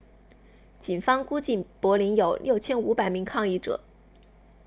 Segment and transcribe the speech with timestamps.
[0.79, 3.81] 警方估计柏林有 6,500 名抗议者